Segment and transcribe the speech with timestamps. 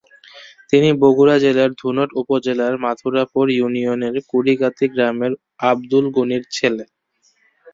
[0.71, 5.31] তিনি বগুড়া জেলার ধুনট উপজেলার মথুরাপুর ইউনিয়নের কুড়িগাঁতী গ্রামের
[5.69, 6.83] আবদুল গণির ছেলে।